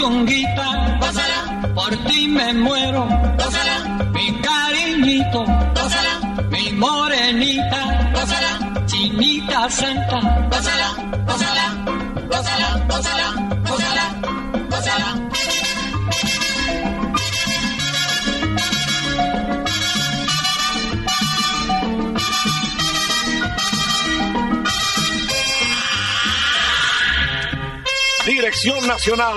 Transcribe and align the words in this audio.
Mi 0.00 0.06
puchonguita, 0.06 0.98
gózala, 1.00 1.72
por 1.74 1.90
ti 2.06 2.28
me 2.28 2.54
muero, 2.54 3.06
gózala, 3.38 4.08
mi 4.12 4.40
cariñito, 4.40 5.44
gózala, 5.74 6.44
mi 6.50 6.72
morenita, 6.72 8.10
gózala, 8.14 8.84
chinita 8.86 9.68
santa, 9.68 10.20
gózala, 10.50 10.94
gózala, 11.26 11.84
gózala, 12.28 12.86
gózala, 12.88 13.34
gózala, 13.68 14.04
gózala. 14.70 15.30
Dirección 28.26 28.86
Nacional, 28.86 29.36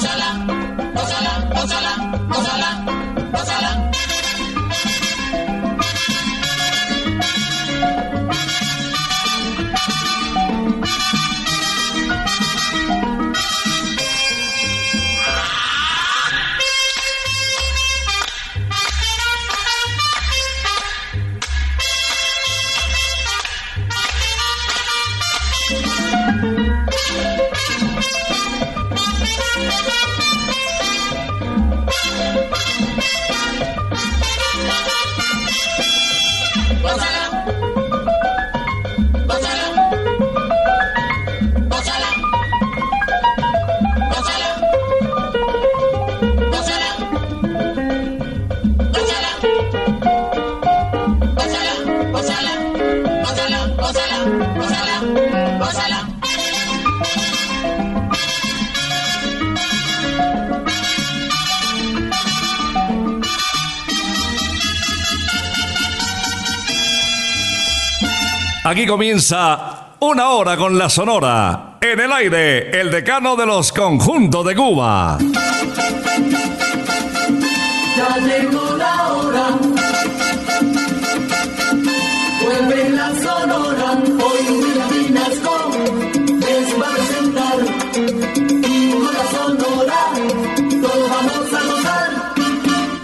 Aquí 68.71 68.87
comienza 68.87 69.95
una 69.99 70.29
hora 70.29 70.55
con 70.55 70.77
la 70.77 70.87
Sonora. 70.87 71.75
En 71.81 71.99
el 71.99 72.09
aire, 72.09 72.79
el 72.79 72.89
decano 72.89 73.35
de 73.35 73.45
los 73.45 73.73
conjuntos 73.73 74.45
de 74.45 74.55
Cuba. 74.55 75.17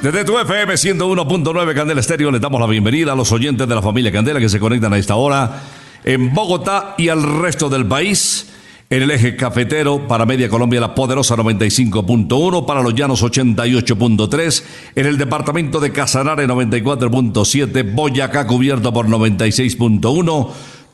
Desde 0.08 0.24
tu 0.24 0.40
FM 0.40 0.74
101.9 0.74 1.76
Candela 1.76 2.00
Estéreo 2.00 2.32
les 2.32 2.40
damos 2.40 2.62
la 2.62 2.68
bienvenida 2.68 3.12
a 3.12 3.16
los 3.18 3.30
oyentes 3.34 3.68
de 3.68 3.76
la 3.76 3.82
familia 3.82 4.10
Candela 4.10 4.40
que 4.40 4.48
se 4.48 4.58
conectan 4.58 4.94
a 4.94 4.98
esta 4.98 5.16
hora 5.16 5.64
en 6.06 6.34
Bogotá 6.34 6.96
y 6.98 7.10
al 7.10 7.42
resto 7.42 7.68
del 7.68 7.86
país. 7.86 8.48
En 8.90 9.04
el 9.04 9.12
eje 9.12 9.36
cafetero 9.36 10.08
para 10.08 10.26
Media 10.26 10.48
Colombia 10.48 10.80
la 10.80 10.96
poderosa 10.96 11.36
95.1, 11.36 12.66
para 12.66 12.82
los 12.82 12.96
llanos 12.96 13.22
88.3, 13.22 14.64
en 14.96 15.06
el 15.08 15.18
departamento 15.18 15.82
de 15.82 15.92
Casanare 15.92 16.48
94.7, 16.48 17.94
Boyacá 17.94 18.48
cubierto 18.48 18.94
por 18.94 19.08
96.1, 19.08 20.50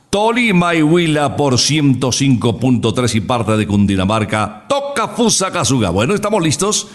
Tolima 0.09 0.73
y 0.73 0.81
Huila 0.81 1.35
por 1.35 1.53
105.3 1.53 3.13
y 3.15 3.21
parte 3.21 3.57
de 3.57 3.67
Cundinamarca, 3.67 4.65
toca 4.67 5.09
Fusacasuga. 5.09 5.91
Bueno, 5.91 6.15
estamos 6.15 6.41
listos 6.41 6.87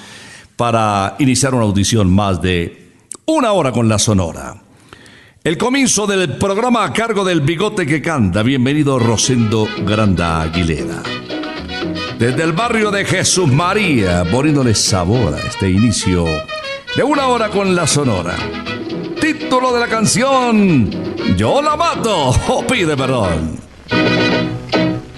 para 0.58 1.14
iniciar 1.20 1.54
una 1.54 1.62
audición 1.64 2.12
más 2.12 2.42
de 2.42 2.90
una 3.26 3.52
hora 3.52 3.70
con 3.70 3.88
la 3.88 3.96
Sonora. 3.96 4.56
El 5.44 5.56
comienzo 5.56 6.04
del 6.08 6.36
programa 6.36 6.84
a 6.84 6.92
cargo 6.92 7.24
del 7.24 7.42
bigote 7.42 7.86
que 7.86 8.02
canta. 8.02 8.42
Bienvenido 8.42 8.98
Rosendo 8.98 9.68
Granda 9.86 10.42
Aguilera. 10.42 11.00
Desde 12.18 12.42
el 12.42 12.54
barrio 12.54 12.90
de 12.90 13.04
Jesús 13.04 13.46
María, 13.46 14.24
poniéndole 14.28 14.74
sabor 14.74 15.34
a 15.34 15.38
este 15.38 15.70
inicio 15.70 16.24
de 16.96 17.04
una 17.04 17.28
hora 17.28 17.50
con 17.50 17.76
la 17.76 17.86
Sonora. 17.86 18.34
Título 19.20 19.72
de 19.72 19.78
la 19.78 19.86
canción, 19.86 20.90
Yo 21.36 21.62
la 21.62 21.76
mato, 21.76 22.30
o 22.48 22.66
pide 22.66 22.96
perdón. 22.96 23.67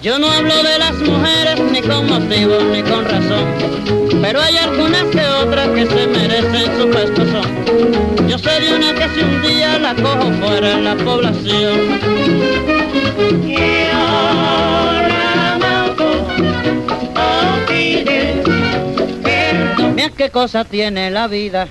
Yo 0.03 0.19
no 0.19 0.31
hablo 0.33 0.63
de 0.63 0.79
las 0.79 0.95
mujeres 0.95 1.61
ni 1.71 1.83
con 1.83 2.09
motivo 2.09 2.59
ni 2.73 2.83
con 2.83 3.05
razón, 3.05 3.47
pero 4.23 4.41
hay 4.41 4.57
algunas 4.57 5.05
que 5.05 5.21
otras 5.27 5.69
que 5.69 5.87
se 5.87 6.07
merecen 6.07 6.65
su 6.79 6.91
son. 7.31 8.27
Yo 8.27 8.39
sé 8.39 8.61
de 8.61 8.77
una 8.77 8.95
que 8.95 9.09
si 9.11 9.21
un 9.21 9.43
día 9.43 9.79
la 9.79 9.95
cojo 9.95 10.33
fuera 10.41 10.73
en 10.73 10.85
la 10.85 10.97
población. 10.97 12.01
Mira 19.95 20.11
qué 20.17 20.31
cosa 20.31 20.65
tiene 20.65 21.11
la 21.11 21.29
vida. 21.29 21.69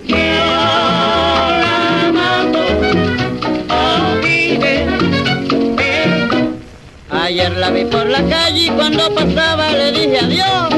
Ayer 7.29 7.55
la 7.57 7.69
vi 7.69 7.85
por 7.85 8.09
la 8.09 8.23
calle 8.23 8.63
y 8.63 8.69
cuando 8.69 9.07
pasaba 9.13 9.69
le 9.69 9.91
dije 9.91 10.17
adiós. 10.17 10.69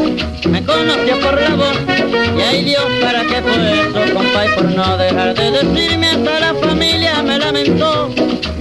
Me 0.49 0.61
conoció 0.61 1.17
por 1.21 1.39
la 1.39 1.55
voz 1.55 1.77
y 2.37 2.41
ay 2.41 2.65
Dios, 2.65 2.83
¿para 3.01 3.21
qué 3.21 3.41
fue 3.41 3.53
eso, 3.79 4.13
compa? 4.13 4.45
Y 4.45 4.49
por 4.49 4.65
no 4.65 4.97
dejar 4.97 5.33
de 5.33 5.51
decirme 5.51 6.07
hasta 6.07 6.39
la 6.41 6.53
familia 6.55 7.23
me 7.23 7.39
lamentó. 7.39 8.09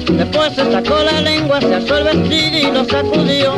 Después 0.09 0.55
se 0.55 0.71
sacó 0.71 1.03
la 1.03 1.21
lengua, 1.21 1.61
se 1.61 1.75
asó 1.75 1.99
el 1.99 2.05
vestido 2.05 2.59
y 2.59 2.73
lo 2.73 2.85
sacudió. 2.85 3.57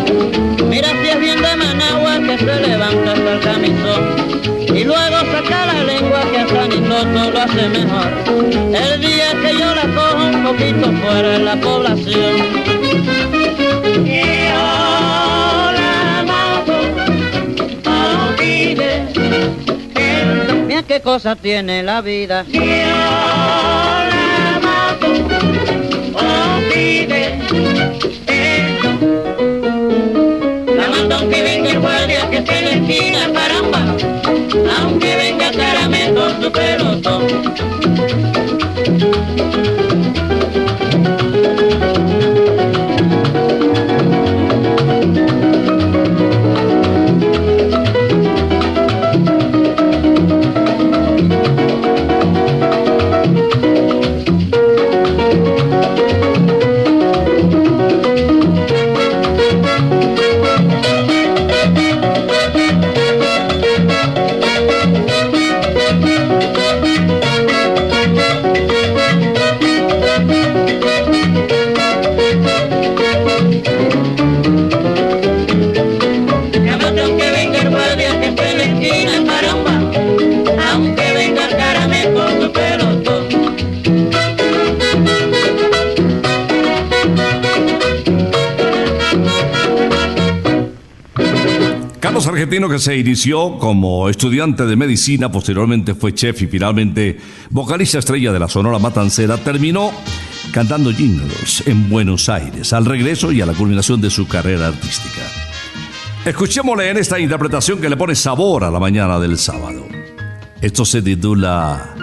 Mira 0.67 0.88
si 1.02 1.08
es 1.11 1.20
bien 1.20 1.43
de 1.43 1.55
Managua 1.55 2.19
que 2.20 2.38
se 2.38 2.69
levanta 2.69 3.12
hasta 3.12 3.32
el 3.35 3.40
camisón. 3.40 4.75
Y 4.75 4.85
luego 4.85 5.17
saca 5.31 5.67
la 5.67 5.85
lengua 5.85 6.20
que 6.32 6.69
ni 6.69 6.88
todo 6.88 7.31
lo 7.31 7.38
hace 7.38 7.69
mejor. 7.69 8.08
El 8.73 8.99
día 8.99 9.35
que 9.43 9.58
yo 9.58 9.75
la 9.75 9.87
cojo 9.94 10.25
un 10.25 10.43
poquito 10.43 10.90
fuera 11.02 11.28
de 11.28 11.38
la 11.40 11.61
población. 11.61 13.42
Qué 20.81 21.03
cosa 21.03 21.37
tiene 21.37 21.83
la 21.83 22.01
vida. 22.01 22.47
La 30.75 30.89
mando 30.89 31.17
aunque 31.17 31.43
venga 31.43 31.71
el 31.71 31.79
guardia 31.79 32.31
que 32.31 32.39
en 32.39 32.47
la 32.47 32.71
esquina, 32.71 33.33
caramba. 33.35 33.97
Aunque 34.81 35.15
venga 35.17 35.51
caramelo 35.53 36.41
su 36.41 36.51
pelotón. 36.51 38.42
Que 92.73 92.79
se 92.79 92.97
inició 92.97 93.59
como 93.59 94.09
estudiante 94.09 94.65
de 94.65 94.77
medicina, 94.77 95.31
posteriormente 95.31 95.95
fue 95.95 96.15
chef 96.15 96.41
y 96.41 96.47
finalmente 96.47 97.19
vocalista 97.51 97.99
estrella 97.99 98.33
de 98.33 98.39
la 98.39 98.49
Sonora 98.49 98.79
Matancera, 98.79 99.37
terminó 99.37 99.93
cantando 100.55 100.91
jingles 100.91 101.63
en 101.67 101.91
Buenos 101.91 102.31
Aires, 102.31 102.73
al 102.73 102.87
regreso 102.87 103.31
y 103.31 103.43
a 103.43 103.47
la 103.47 103.53
culminación 103.53 104.01
de 104.01 104.09
su 104.09 104.27
carrera 104.27 104.69
artística. 104.69 105.21
Escuchémosle 106.25 106.89
en 106.89 106.97
esta 106.97 107.21
interpretación 107.21 107.79
que 107.79 107.91
le 107.91 107.97
pone 107.99 108.15
sabor 108.15 108.65
a 108.65 108.71
la 108.71 108.81
mañana 108.81 109.19
del 109.19 109.37
sábado. 109.37 109.87
Esto 110.63 110.87
se 110.87 111.03
titula 111.03 111.95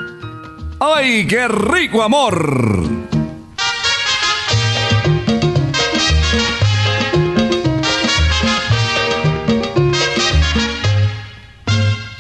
¡Ay, 0.80 1.26
qué 1.26 1.48
rico 1.48 2.04
amor! 2.04 2.99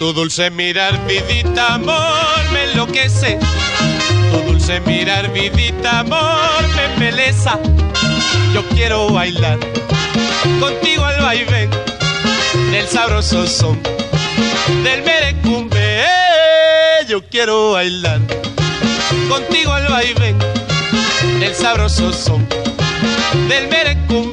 Tu 0.09 0.15
dulce 0.15 0.49
mirar, 0.49 0.99
vidita, 1.05 1.75
amor, 1.75 2.43
me 2.51 2.63
enloquece. 2.63 3.37
Tu 4.31 4.37
dulce 4.51 4.79
mirar, 4.79 5.31
vidita, 5.31 5.99
amor, 5.99 6.67
me 6.75 6.85
embeleza. 6.85 7.59
Yo 8.51 8.67
quiero 8.69 9.11
bailar 9.11 9.59
contigo 10.59 11.05
al 11.05 11.21
vaivén 11.21 11.69
del 12.71 12.87
sabroso 12.87 13.45
son 13.45 13.79
del 14.83 15.03
merecumbe. 15.03 16.01
Yo 17.07 17.23
quiero 17.29 17.73
bailar 17.73 18.19
contigo 19.29 19.73
al 19.73 19.89
vaivén 19.89 20.39
del 21.39 21.53
sabroso 21.53 22.11
son 22.11 22.49
del 23.47 23.67
merecumbe. 23.67 24.28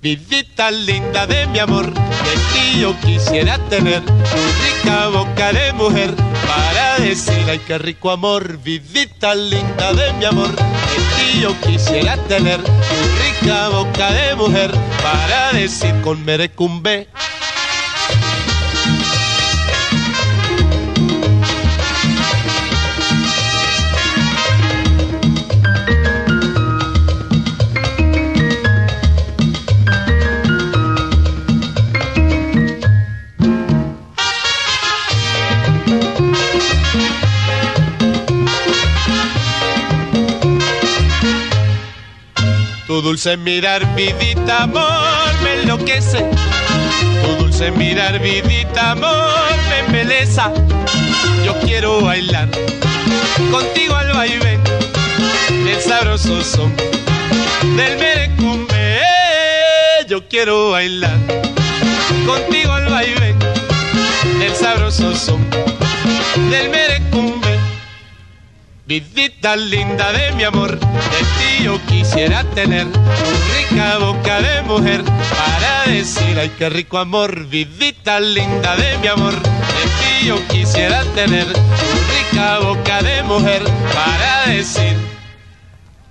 Vidita 0.00 0.70
linda 0.70 1.26
de 1.26 1.46
mi 1.48 1.58
amor 1.58 1.92
de 2.28 2.34
ti 2.52 2.80
yo 2.80 2.94
quisiera 3.00 3.58
tener 3.68 4.00
tu 4.04 4.40
rica 4.62 5.08
boca 5.08 5.52
de 5.52 5.72
mujer 5.72 6.14
para 6.46 6.98
decir 7.00 7.44
ay 7.48 7.58
qué 7.66 7.78
rico 7.78 8.10
amor, 8.10 8.58
vidita 8.58 9.34
linda 9.34 9.92
de 9.94 10.12
mi 10.14 10.24
amor. 10.24 10.50
De 10.54 10.98
ti 11.16 11.40
yo 11.40 11.52
quisiera 11.62 12.16
tener 12.28 12.62
tu 12.62 12.98
rica 13.22 13.70
boca 13.70 14.12
de 14.12 14.36
mujer 14.36 14.70
para 15.02 15.52
decir 15.52 15.94
con 16.02 16.24
merecumbe 16.24 17.08
Tu 42.98 43.02
dulce 43.02 43.36
mirar, 43.36 43.94
vidita, 43.94 44.64
amor, 44.64 45.32
me 45.44 45.60
enloquece. 45.60 46.28
Tu 47.22 47.44
dulce 47.44 47.70
mirar, 47.70 48.18
vidita, 48.18 48.90
amor, 48.90 49.56
me 49.68 49.78
embeleza. 49.86 50.52
Yo 51.44 51.54
quiero 51.60 52.00
bailar 52.00 52.48
contigo 53.52 53.94
al 53.94 54.12
vaivén 54.14 54.60
del 55.64 55.80
sabroso 55.80 56.42
son 56.42 56.74
del 57.76 57.98
merecumbe. 57.98 58.98
Yo 60.08 60.26
quiero 60.26 60.72
bailar 60.72 61.18
contigo 62.26 62.72
al 62.72 62.88
vaivén 62.88 63.38
del 64.40 64.56
sabroso 64.56 65.14
son 65.14 65.48
del 66.50 66.68
merecumbe. 66.68 67.60
Vidita 68.86 69.54
linda 69.54 70.10
de 70.12 70.32
mi 70.32 70.42
amor, 70.42 70.78
yo 71.62 71.78
quisiera 71.86 72.44
tener 72.44 72.86
rica 72.86 73.98
boca 73.98 74.40
de 74.40 74.62
mujer 74.62 75.02
para 75.04 75.92
decir 75.92 76.38
ay 76.38 76.50
qué 76.58 76.68
rico 76.68 76.98
amor. 76.98 77.46
Vidita 77.46 78.20
linda 78.20 78.76
de 78.76 78.98
mi 78.98 79.08
amor, 79.08 79.34
de 79.34 79.40
ti 79.40 80.26
yo 80.26 80.36
quisiera 80.48 81.04
tener 81.14 81.46
rica 81.46 82.58
boca 82.60 83.02
de 83.02 83.22
mujer 83.24 83.62
para 83.94 84.54
decir 84.54 84.96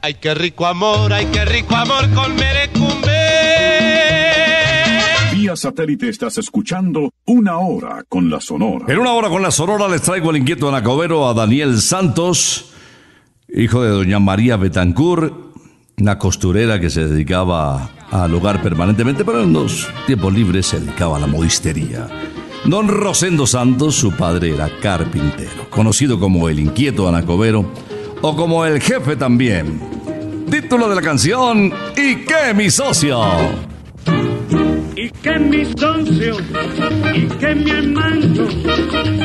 ay 0.01 0.15
qué 0.15 0.33
rico 0.33 0.65
amor, 0.65 1.13
ay 1.13 1.25
qué 1.31 1.45
rico 1.45 1.75
amor 1.75 2.09
con 2.13 2.35
merecumbe. 2.35 3.17
Vía 5.33 5.55
satélite 5.55 6.09
estás 6.09 6.37
escuchando 6.37 7.11
Una 7.25 7.57
Hora 7.59 8.03
con 8.09 8.29
la 8.29 8.41
Sonora. 8.41 8.85
En 8.87 8.97
Una 8.97 9.13
Hora 9.13 9.29
con 9.29 9.41
la 9.41 9.51
Sonora 9.51 9.87
les 9.87 10.01
traigo 10.01 10.31
el 10.31 10.37
inquieto 10.37 10.67
anacobero 10.67 11.27
a 11.27 11.33
Daniel 11.33 11.79
Santos, 11.79 12.73
hijo 13.57 13.81
de 13.81 13.89
doña 13.89 14.19
María 14.19 14.55
Betancourt 14.55 15.47
una 15.99 16.19
costurera 16.19 16.79
que 16.79 16.91
se 16.91 17.07
dedicaba 17.07 17.89
al 18.11 18.31
hogar 18.35 18.61
permanentemente, 18.61 19.25
pero 19.25 19.41
en 19.41 19.51
los 19.51 19.87
tiempos 20.05 20.31
libres 20.31 20.67
se 20.67 20.79
dedicaba 20.79 21.17
a 21.17 21.19
la 21.19 21.25
modistería. 21.25 22.07
Don 22.65 22.87
Rosendo 22.87 23.47
Santos, 23.47 23.95
su 23.95 24.11
padre 24.11 24.53
era 24.53 24.69
carpintero, 24.79 25.67
conocido 25.71 26.19
como 26.19 26.49
el 26.49 26.59
inquieto 26.59 27.07
Anacobero 27.07 27.65
o 28.21 28.35
como 28.35 28.63
el 28.63 28.79
jefe 28.79 29.15
también. 29.15 29.81
Título 30.51 30.87
de 30.87 30.95
la 30.95 31.01
canción, 31.01 31.73
¿Y 31.95 32.17
qué 32.25 32.53
mi 32.53 32.69
socio? 32.69 33.19
Y 34.97 35.11
que 35.11 35.37
mi 35.37 35.63
socio 35.63 36.35
y 37.13 37.27
que 37.37 37.53
mi 37.53 37.69
hermano 37.69 38.47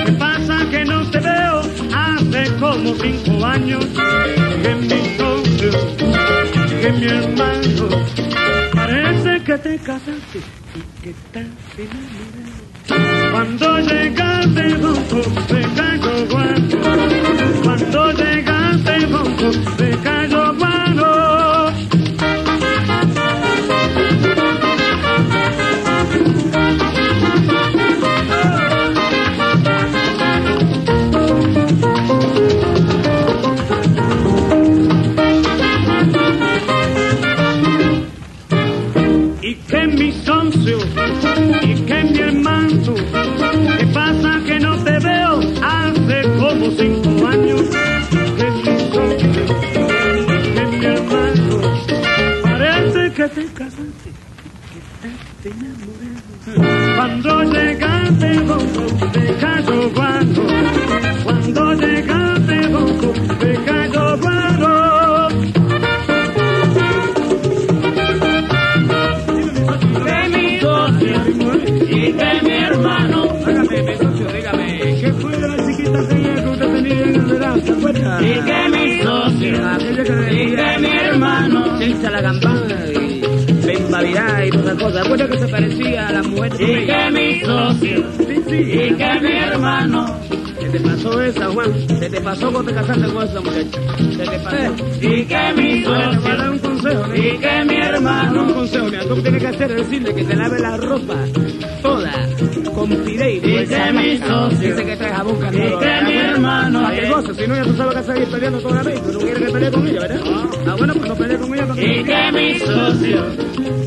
¿qué 0.05 0.13
pasa 0.19 0.69
que 0.71 0.85
no 0.85 1.11
te 1.11 1.19
veo 1.19 1.61
hace 1.95 2.55
como 2.61 2.95
cinco 2.95 3.47
años 3.47 3.87
que 4.63 4.75
mi 4.75 5.17
socio 5.17 5.71
y 6.67 6.83
que 6.83 6.93
mi 6.93 7.07
hermano 7.07 7.89
parece 8.75 9.43
que 9.45 9.59
te 9.59 9.79
casaste 9.79 10.41
y 10.75 11.03
que 11.03 11.11
estás 11.11 11.47
enamorado 11.79 12.73
cuando 13.33 13.79
llegaste 13.79 14.75
bonco 14.75 15.23
se 15.49 15.61
cayó 15.77 16.27
guapo. 16.31 16.79
Cuando 17.63 18.13
llegaste 18.13 19.07
bonco 19.07 19.53
se 19.79 19.91
cayó 20.03 20.55
guapo 20.55 20.72
enamorado 55.45 56.97
cuando 56.97 57.43
llegaste 57.53 58.39
bonco 58.41 59.11
te 59.13 59.37
cayó 59.39 59.91
guapo 59.91 60.47
cuando 61.25 61.75
llegaste 61.75 62.22
Juan. 91.65 91.99
Se 92.01 92.11
te 92.11 92.21
pasó 92.21 92.53
cuando 92.53 92.71
te 92.71 92.75
casaste 92.75 93.13
con 93.13 93.23
esa 93.25 93.41
muchacha. 93.41 93.81
Se 93.99 94.25
te 94.31 94.39
pasó. 94.39 94.57
Y 95.01 95.25
que 95.25 95.53
mi 95.57 95.85
Bueno, 95.85 96.21
te 96.23 96.29
a 96.31 96.37
dar 96.37 96.51
socio 96.51 96.51
un 96.51 96.59
consejo, 96.59 97.07
¿no? 97.07 97.15
y 97.17 97.21
que 97.39 97.65
mi 97.65 97.77
Un 97.77 97.83
hermano. 97.83 98.55
consejo, 98.55 98.85
mira, 98.87 99.05
tú 99.07 99.23
tienes 99.23 99.43
que 99.43 99.49
hacer 99.49 99.71
es 99.73 99.77
decirle 99.77 100.15
que 100.15 100.25
te 100.25 100.37
lave 100.37 100.59
la 100.61 100.77
ropa 100.77 101.15
toda 101.83 102.13
con 102.75 102.89
Pirey. 102.89 103.37
Y 103.39 103.67
que 103.67 103.93
mi 103.93 104.17
socio 104.19 104.69
Dice 104.71 104.85
que 104.85 104.97
trae 104.97 105.13
jabón 105.13 105.37
y 105.37 105.41
caliente. 105.41 105.79
que 105.79 106.05
mi 106.07 106.13
hermano. 106.19 106.83
Para 106.83 107.01
que 107.01 107.09
goce, 107.09 107.35
si 107.35 107.47
no 107.49 107.55
ya 107.57 107.63
tú 107.65 107.77
sabes 107.77 107.93
que 107.95 107.99
a 107.99 108.03
seguir 108.15 108.29
peleando 108.31 108.59
toda 108.61 108.75
la 108.77 108.83
vez. 108.83 109.03
Tú 109.03 109.13
no 109.13 109.19
quieres 109.19 109.43
que 109.43 109.53
pelee 109.53 109.71
con 109.71 109.87
ella, 109.89 110.01
¿verdad? 110.01 110.21
Ah, 110.67 110.75
bueno, 110.79 110.95
pues 110.95 111.09
no 111.09 111.15
pelee 111.17 111.39
con 111.39 111.55
ella. 111.55 111.67
Y 111.77 112.05
que 112.05 112.33
mi 112.33 112.59
socio 112.59 113.27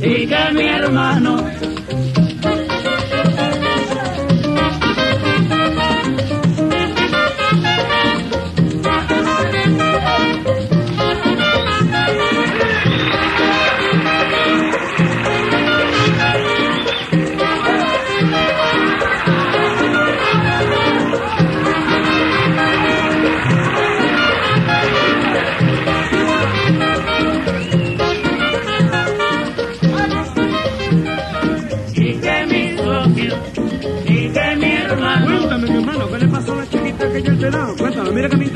y 0.02 0.28
que 0.28 0.54
mi 0.54 0.68
hermano. 0.68 1.38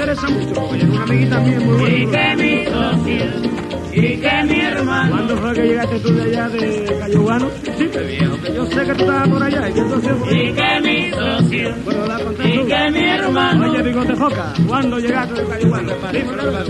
Interesa 0.10 0.30
mucho, 0.30 0.54
porque 0.54 0.76
ella 0.76 0.86
es 0.86 0.90
una 0.90 1.04
amiguita 1.04 1.40
mía 1.40 1.60
muy 1.60 1.84
Y 1.84 2.06
que 2.08 2.36
mi 2.36 2.66
socio 2.66 3.60
y 3.92 4.18
que 4.18 4.44
mi 4.44 4.62
hermano. 4.62 5.12
¿Cuándo 5.12 5.38
fue 5.38 5.54
que 5.54 5.62
llegaste 5.64 6.00
tú 6.00 6.14
de 6.14 6.22
allá 6.22 6.50
de 6.50 6.98
Cayobano? 7.00 7.50
Sí, 7.78 7.88
te 7.88 8.04
viejo, 8.04 8.38
que 8.42 8.54
yo 8.54 8.66
sé 8.68 8.86
que 8.86 8.94
tú 8.94 9.02
estabas 9.02 9.30
por 9.30 9.44
allá 9.44 9.70
y 9.70 9.74
que 9.74 9.82
por 9.82 10.34
Y 10.34 10.54
que 10.54 10.82
mi 10.82 11.12
socio 11.12 11.76
Bueno, 11.84 12.06
la 12.06 12.20
conté 12.20 12.50
y 12.50 12.58
tú. 12.58 12.68
que 12.68 12.92
mi 12.92 13.10
hermano. 13.10 13.72
Oye, 13.72 13.82
bigote 13.82 14.16
foca, 14.16 14.54
¿cuándo 14.68 15.00
llegaste 15.00 15.34
de 15.34 15.46
verdad. 15.46 16.68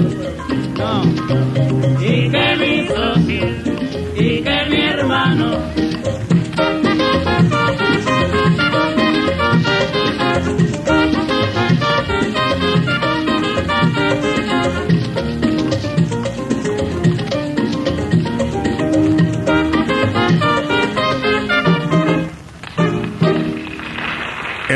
No. 0.78 1.04
Y 2.02 2.30
que 2.30 2.56
mi 2.58 2.88
socio 2.88 3.48
y 4.16 4.42
que 4.42 4.66
mi 4.70 4.82
hermano. 4.82 5.89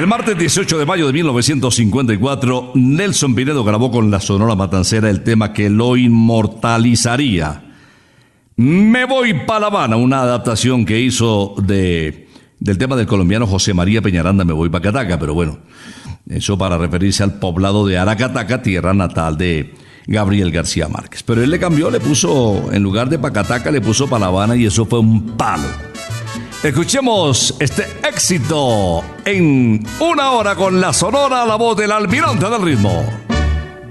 El 0.04 0.10
martes 0.10 0.38
18 0.38 0.80
de 0.80 0.86
mayo 0.86 1.08
de 1.08 1.14
1954, 1.14 2.72
Nelson 2.76 3.36
Pinedo 3.36 3.64
grabó 3.64 3.90
con 3.90 4.12
la 4.12 4.20
Sonora 4.20 4.54
Matancera 4.54 5.10
el 5.10 5.24
tema 5.24 5.54
que 5.54 5.70
lo 5.70 5.96
inmortalizaría. 5.96 7.64
Me 8.58 9.06
voy 9.06 9.34
para 9.34 9.62
La 9.62 9.68
Habana, 9.68 9.96
una 9.96 10.24
adaptación 10.24 10.84
que 10.84 11.00
hizo 11.00 11.56
de, 11.58 12.28
del 12.60 12.78
tema 12.78 12.98
del 12.98 13.08
colombiano 13.08 13.48
José 13.48 13.74
María 13.74 14.02
Peñaranda, 14.02 14.44
Me 14.44 14.52
voy 14.52 14.68
para 14.68 14.82
Cataca, 14.82 15.18
pero 15.18 15.34
bueno, 15.36 15.60
eso 16.28 16.58
para 16.58 16.78
referirse 16.78 17.24
al 17.24 17.40
poblado 17.40 17.88
de 17.88 17.98
Aracataca, 17.98 18.62
tierra 18.62 18.94
natal 18.94 19.38
de 19.38 19.74
Gabriel 20.06 20.52
García 20.52 20.90
Márquez. 20.90 21.24
Pero 21.24 21.42
él 21.42 21.50
le 21.50 21.60
cambió, 21.60 21.90
le 21.90 22.02
puso, 22.02 22.74
en 22.74 22.84
lugar 22.84 23.08
de 23.08 23.20
Pacataca, 23.20 23.72
le 23.72 23.80
puso 23.80 24.10
para 24.10 24.20
La 24.20 24.26
Habana 24.26 24.58
y 24.58 24.66
eso 24.66 24.86
fue 24.86 25.00
un 25.00 25.38
palo. 25.38 25.93
Escuchemos 26.64 27.56
este 27.60 27.84
éxito 28.08 29.04
en 29.26 29.86
una 30.00 30.32
hora 30.32 30.56
con 30.56 30.80
la 30.80 30.94
sonora 30.94 31.46
la 31.46 31.56
voz 31.56 31.76
del 31.76 31.92
almirante 31.92 32.50
del 32.50 32.62
ritmo. 32.62 33.33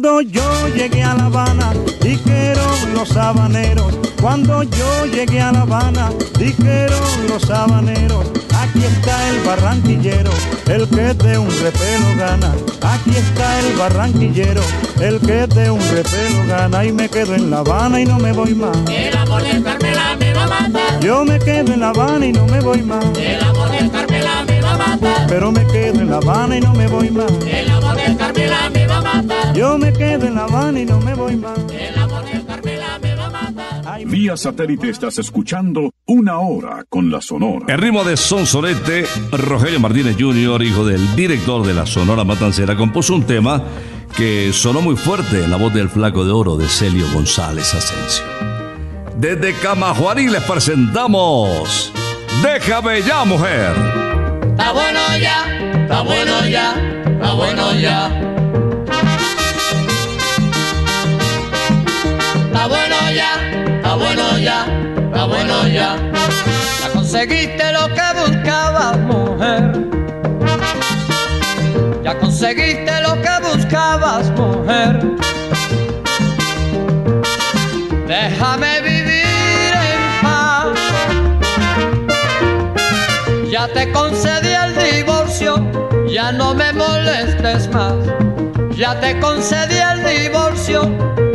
Cuando 0.00 0.20
yo 0.20 0.68
llegué 0.76 1.02
a 1.02 1.12
La 1.14 1.24
Habana, 1.24 1.72
dijeron 2.00 2.94
los 2.94 3.16
habaneros. 3.16 3.98
Cuando 4.22 4.62
yo 4.62 5.06
llegué 5.06 5.40
a 5.40 5.50
La 5.50 5.62
Habana, 5.62 6.12
dijeron 6.38 7.02
los 7.28 7.50
habaneros. 7.50 8.24
Aquí 8.56 8.84
está 8.84 9.28
el 9.28 9.40
barranquillero, 9.40 10.30
el 10.68 10.88
que 10.88 11.14
de 11.14 11.38
un 11.38 11.50
repelo 11.50 12.16
gana. 12.16 12.54
Aquí 12.80 13.10
está 13.10 13.58
el 13.58 13.76
barranquillero, 13.76 14.60
el 15.00 15.18
que 15.18 15.48
de 15.48 15.68
un 15.68 15.80
repelo 15.80 16.46
gana. 16.46 16.84
Y 16.84 16.92
me 16.92 17.08
quedo 17.08 17.34
en 17.34 17.50
La 17.50 17.58
Habana 17.58 18.00
y 18.00 18.04
no 18.04 18.20
me 18.20 18.32
voy 18.32 18.54
más. 18.54 18.76
El 18.88 19.16
amor 19.16 19.42
de 19.42 19.60
Carmela 19.60 20.16
me 20.16 20.32
va 20.32 20.44
a 20.44 20.46
matar. 20.46 21.00
Yo 21.00 21.24
me 21.24 21.40
quedo 21.40 21.72
en 21.72 21.80
La 21.80 21.88
Habana 21.88 22.24
y 22.24 22.30
no 22.30 22.46
me 22.46 22.60
voy 22.60 22.82
más. 22.82 23.04
El 23.18 23.42
amor 23.42 23.68
de 23.72 23.90
matar. 25.00 25.26
Pero 25.28 25.52
me 25.52 25.66
quedo 25.66 26.00
en 26.00 26.10
La 26.10 26.16
Habana 26.16 26.56
y 26.56 26.60
no 26.60 26.72
me 26.74 26.86
voy 26.88 27.10
más. 27.10 27.30
El 27.46 27.70
amor 27.70 27.96
de 27.96 28.16
Carmela 28.16 28.70
me 28.70 28.86
va 28.86 28.98
a 28.98 29.02
matar. 29.02 29.54
Yo 29.54 29.78
me 29.78 29.92
quedo 29.92 30.26
en 30.26 30.34
La 30.34 30.44
Habana 30.44 30.80
y 30.80 30.84
no 30.84 31.00
me 31.00 31.14
voy 31.14 31.36
más. 31.36 31.58
El 31.72 31.98
amor 31.98 32.24
de 32.24 32.44
Carmela 32.44 32.98
me 33.00 33.14
va 33.14 33.26
a 33.26 33.30
matar. 33.30 33.82
Ay, 33.86 34.04
Vía 34.04 34.36
satélite 34.36 34.90
estás 34.90 35.18
escuchando 35.18 35.90
Una 36.06 36.38
Hora 36.38 36.84
con 36.88 37.10
la 37.10 37.20
Sonora. 37.20 37.66
El 37.68 37.78
ritmo 37.78 38.04
de 38.04 38.16
Sonsonete, 38.16 39.06
Rogelio 39.32 39.80
Martínez 39.80 40.16
Jr., 40.18 40.62
hijo 40.62 40.84
del 40.84 41.14
director 41.16 41.66
de 41.66 41.74
la 41.74 41.86
Sonora 41.86 42.24
Matancera, 42.24 42.76
compuso 42.76 43.14
un 43.14 43.24
tema 43.24 43.62
que 44.16 44.52
sonó 44.52 44.80
muy 44.80 44.96
fuerte 44.96 45.44
en 45.44 45.50
la 45.50 45.56
voz 45.56 45.72
del 45.74 45.88
flaco 45.88 46.24
de 46.24 46.32
oro 46.32 46.56
de 46.56 46.68
Celio 46.68 47.06
González 47.12 47.74
Asensio. 47.74 48.24
Desde 49.16 49.52
Camajuaní 49.54 50.28
les 50.28 50.42
presentamos 50.44 51.92
Déjame 52.42 53.02
ya, 53.02 53.24
mujer. 53.24 54.07
Está 54.58 54.72
bueno 54.72 55.00
ya, 55.18 55.46
está 55.82 56.02
bueno 56.02 56.44
ya, 56.46 56.74
está 57.06 57.32
bueno 57.32 57.74
ya. 57.74 58.10
Está 62.44 62.66
bueno 62.66 62.96
ya, 63.14 63.32
está 63.76 63.94
bueno 63.94 64.38
ya, 64.38 64.66
está 64.96 65.24
bueno 65.26 65.68
ya. 65.68 65.96
Ya 66.82 66.88
conseguiste 66.92 67.72
lo 67.72 67.86
que 67.94 68.02
buscabas, 68.18 68.98
mujer. 68.98 69.62
Ya 72.02 72.18
conseguiste 72.18 73.00
lo 73.02 73.14
que 73.22 73.38
buscabas, 73.48 74.28
mujer. 74.32 75.00
Déjame 78.08 78.80
vivir 78.80 79.72
en 79.92 80.20
paz. 80.20 80.66
Ya 83.48 83.68
te 83.68 83.90
concedí 83.92 84.47
ya 86.18 86.32
no 86.32 86.52
me 86.52 86.72
molestes 86.72 87.68
más. 87.68 87.94
Ya 88.76 88.98
te 88.98 89.20
concedí 89.20 89.76
el 89.76 89.98
divorcio, 90.22 90.80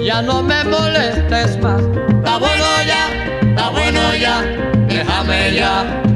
ya 0.04 0.22
no 0.22 0.44
me 0.44 0.62
molestes 0.66 1.58
más. 1.62 1.82
Está 2.18 2.38
bueno 2.38 2.66
ya, 2.86 3.04
está 3.48 3.70
bueno 3.70 4.14
ya, 4.16 4.42
déjame 4.90 5.54
ya. 5.54 6.13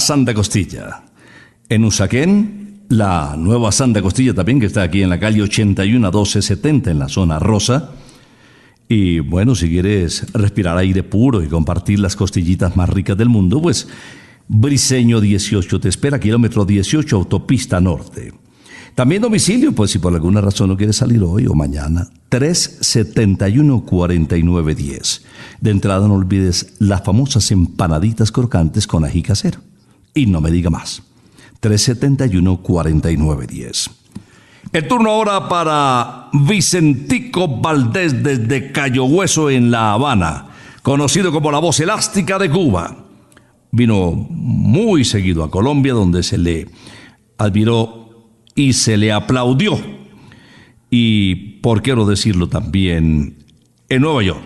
Santa 0.00 0.34
Costilla. 0.34 1.04
En 1.68 1.84
Usaquén, 1.84 2.84
la 2.88 3.34
nueva 3.36 3.72
Santa 3.72 4.00
Costilla 4.00 4.34
también, 4.34 4.60
que 4.60 4.66
está 4.66 4.82
aquí 4.82 5.02
en 5.02 5.10
la 5.10 5.20
calle 5.20 5.42
81 5.42 6.08
1270 6.08 6.90
en 6.90 6.98
la 6.98 7.08
zona 7.08 7.38
rosa. 7.38 7.90
Y 8.88 9.20
bueno, 9.20 9.54
si 9.54 9.68
quieres 9.68 10.32
respirar 10.32 10.78
aire 10.78 11.02
puro 11.02 11.42
y 11.42 11.48
compartir 11.48 11.98
las 11.98 12.16
costillitas 12.16 12.74
más 12.76 12.88
ricas 12.88 13.18
del 13.18 13.28
mundo, 13.28 13.60
pues 13.60 13.86
Briseño 14.48 15.20
18 15.20 15.78
te 15.78 15.90
espera, 15.90 16.18
kilómetro 16.18 16.64
18, 16.64 17.16
autopista 17.16 17.80
norte. 17.80 18.32
También 18.94 19.20
domicilio, 19.22 19.72
pues 19.72 19.90
si 19.90 19.98
por 19.98 20.14
alguna 20.14 20.40
razón 20.40 20.70
no 20.70 20.76
quiere 20.76 20.94
salir 20.94 21.22
hoy 21.22 21.46
o 21.46 21.54
mañana, 21.54 22.08
371-4910. 22.30 25.20
De 25.60 25.70
entrada 25.70 26.08
no 26.08 26.14
olvides 26.14 26.72
las 26.78 27.04
famosas 27.04 27.50
empanaditas 27.52 28.32
crocantes 28.32 28.86
con 28.86 29.04
ají 29.04 29.20
casero. 29.22 29.67
Y 30.14 30.26
no 30.26 30.40
me 30.40 30.50
diga 30.50 30.70
más. 30.70 31.02
371-4910. 31.62 33.90
El 34.72 34.86
turno 34.86 35.10
ahora 35.10 35.48
para 35.48 36.28
Vicentico 36.32 37.48
Valdés 37.48 38.22
desde 38.22 38.70
Cayo 38.70 39.04
Hueso 39.04 39.48
en 39.48 39.70
La 39.70 39.94
Habana, 39.94 40.48
conocido 40.82 41.32
como 41.32 41.50
la 41.50 41.58
voz 41.58 41.80
elástica 41.80 42.38
de 42.38 42.50
Cuba. 42.50 43.06
Vino 43.70 44.12
muy 44.12 45.04
seguido 45.04 45.42
a 45.42 45.50
Colombia 45.50 45.94
donde 45.94 46.22
se 46.22 46.38
le 46.38 46.68
admiró 47.38 48.28
y 48.54 48.74
se 48.74 48.98
le 48.98 49.12
aplaudió. 49.12 49.78
Y, 50.90 51.60
por 51.60 51.82
qué 51.82 51.94
no 51.94 52.06
decirlo 52.06 52.48
también, 52.48 53.44
en 53.88 54.02
Nueva 54.02 54.22
York, 54.22 54.42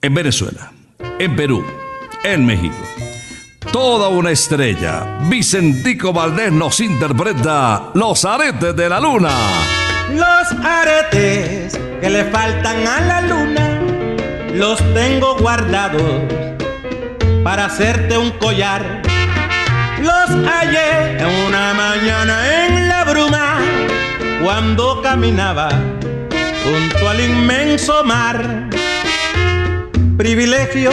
en 0.00 0.14
Venezuela, 0.14 0.72
en 1.18 1.36
Perú, 1.36 1.62
en 2.24 2.46
México. 2.46 2.74
Toda 3.76 4.08
una 4.08 4.30
estrella. 4.30 5.18
Vicentico 5.28 6.10
Valdés 6.10 6.50
nos 6.50 6.80
interpreta 6.80 7.90
Los 7.92 8.24
aretes 8.24 8.74
de 8.74 8.88
la 8.88 8.98
luna. 8.98 9.28
Los 10.14 10.64
aretes 10.64 11.78
que 12.00 12.08
le 12.08 12.24
faltan 12.24 12.86
a 12.86 13.00
la 13.02 13.20
luna, 13.20 13.82
los 14.54 14.78
tengo 14.94 15.36
guardados 15.36 16.22
para 17.44 17.66
hacerte 17.66 18.16
un 18.16 18.30
collar. 18.38 19.02
Los 20.00 20.30
hallé 20.30 21.18
en 21.18 21.46
una 21.46 21.74
mañana 21.74 22.64
en 22.64 22.88
la 22.88 23.04
bruma 23.04 23.58
cuando 24.42 25.02
caminaba 25.02 25.68
junto 26.64 27.10
al 27.10 27.20
inmenso 27.20 28.02
mar. 28.04 28.70
Privilegio 30.16 30.92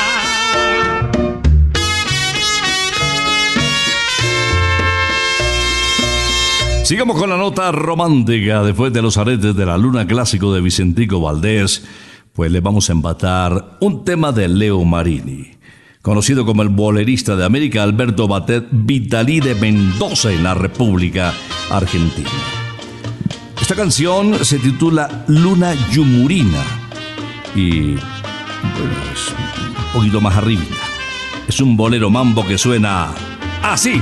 Sigamos 6.91 7.17
con 7.17 7.29
la 7.29 7.37
nota 7.37 7.71
romántica 7.71 8.63
después 8.63 8.91
de 8.91 9.01
los 9.01 9.15
aretes 9.15 9.55
de 9.55 9.65
la 9.65 9.77
luna 9.77 10.05
clásico 10.05 10.53
de 10.53 10.59
Vicentico 10.59 11.21
Valdés, 11.21 11.85
pues 12.33 12.51
le 12.51 12.59
vamos 12.59 12.89
a 12.89 12.91
empatar 12.91 13.77
un 13.79 14.03
tema 14.03 14.33
de 14.33 14.49
Leo 14.49 14.83
Marini, 14.83 15.51
conocido 16.01 16.45
como 16.45 16.63
el 16.63 16.67
bolerista 16.67 17.37
de 17.37 17.45
América 17.45 17.81
Alberto 17.81 18.27
Batet 18.27 18.67
Vitalí 18.71 19.39
de 19.39 19.55
Mendoza 19.55 20.33
en 20.33 20.43
la 20.43 20.53
República 20.53 21.33
Argentina. 21.69 22.27
Esta 23.61 23.75
canción 23.75 24.43
se 24.43 24.59
titula 24.59 25.23
Luna 25.29 25.73
Yumurina 25.93 26.61
y 27.55 27.91
bueno, 27.91 28.97
es 29.13 29.29
un 29.29 29.93
poquito 29.93 30.19
más 30.19 30.35
arriba. 30.35 30.63
Es 31.47 31.61
un 31.61 31.77
bolero 31.77 32.09
mambo 32.09 32.45
que 32.45 32.57
suena 32.57 33.13
así. 33.63 34.01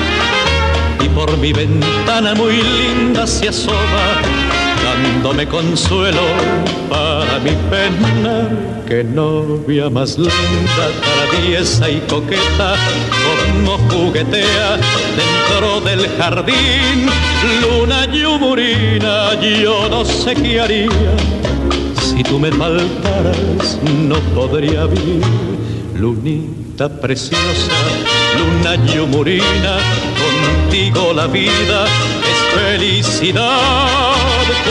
y 1.03 1.09
por 1.09 1.37
mi 1.37 1.53
ventana 1.53 2.33
muy 2.35 2.53
linda 2.61 3.25
se 3.25 3.49
asoma, 3.49 4.21
dándome 4.83 5.47
consuelo 5.47 6.21
para 6.89 7.39
mi 7.39 7.51
pena. 7.69 8.49
Que 8.87 9.03
novia 9.03 9.89
más 9.89 10.17
linda, 10.17 10.85
traviesa 11.01 11.89
y 11.89 12.01
coqueta, 12.09 12.75
como 13.23 13.77
juguetea 13.89 14.77
dentro 15.15 15.79
del 15.81 16.07
jardín. 16.17 17.09
Luna 17.61 18.05
yumurina, 18.11 19.39
yo 19.39 19.87
no 19.89 20.03
sé 20.03 20.35
qué 20.35 20.59
haría. 20.59 20.89
Si 22.01 22.21
tú 22.23 22.37
me 22.37 22.51
faltaras, 22.51 23.79
no 24.07 24.15
podría 24.35 24.85
vivir. 24.85 25.23
Lunita 25.95 26.89
preciosa, 26.89 27.71
luna 28.37 28.75
yumurina, 28.91 29.77
contigo 30.41 31.13
la 31.13 31.27
vida 31.27 31.85
es 32.31 32.61
felicidad. 32.61 33.59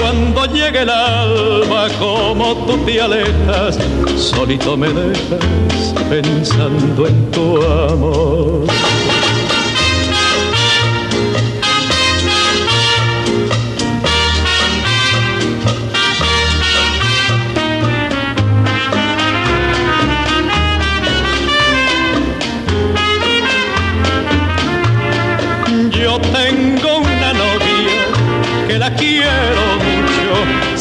Cuando 0.01 0.47
llegue 0.47 0.83
el 0.83 0.91
alma, 0.91 1.89
como 1.99 2.55
tú 2.67 2.79
te 2.85 3.01
alejas, 3.01 3.79
solito 4.17 4.77
me 4.77 4.89
dejas 4.89 5.95
pensando 6.09 7.07
en 7.07 7.31
tu 7.31 7.63
amor. 7.63 9.10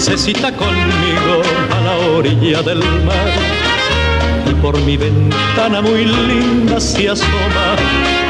Se 0.09 0.17
cita 0.17 0.51
conmigo 0.51 1.41
a 1.71 1.81
la 1.81 1.97
orilla 2.17 2.61
del 2.61 2.79
mar 3.05 3.59
por 4.61 4.79
mi 4.81 4.97
ventana 4.97 5.81
muy 5.81 6.05
linda 6.05 6.79
se 6.79 7.09
asoma, 7.09 7.75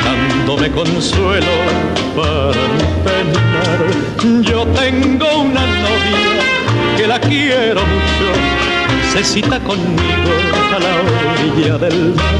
dándome 0.03 0.69
consuelo 0.71 1.47
para 2.15 2.61
mi 3.25 4.43
Yo 4.43 4.65
tengo 4.67 5.25
una 5.39 5.61
novia 5.61 6.97
que 6.97 7.07
la 7.07 7.19
quiero 7.19 7.81
mucho, 7.81 8.27
se 9.11 9.23
cita 9.23 9.59
conmigo 9.59 10.33
a 10.75 10.79
la 10.79 10.93
orilla 11.33 11.77
del 11.77 12.13
mar. 12.15 12.35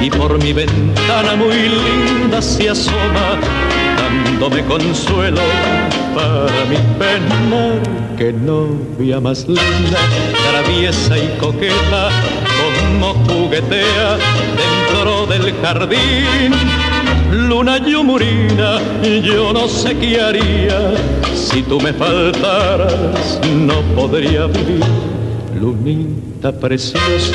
Y 0.00 0.10
por 0.10 0.42
mi 0.42 0.52
ventana 0.52 1.34
muy 1.36 1.68
linda 1.68 2.40
se 2.40 2.70
asoma, 2.70 3.38
dándome 4.08 4.64
consuelo 4.64 5.40
para 6.14 6.64
mi 6.66 6.76
pena. 6.98 7.36
Que 8.16 8.32
novia 8.32 9.20
más 9.20 9.46
linda, 9.46 10.00
traviesa 10.50 11.16
y 11.16 11.36
coqueta, 11.38 12.08
como 12.58 13.14
juguetea 13.14 14.18
dentro 14.56 15.26
del 15.26 15.54
jardín. 15.62 16.52
Luna 17.30 17.78
yumurina, 17.78 18.80
yo 19.22 19.52
no 19.52 19.68
sé 19.68 19.96
qué 19.96 20.20
haría 20.20 20.94
si 21.34 21.62
tú 21.62 21.80
me 21.80 21.92
faltaras, 21.92 23.40
no 23.54 23.80
podría 23.94 24.46
vivir. 24.46 24.84
Lunita 25.60 26.52
preciosa, 26.52 27.34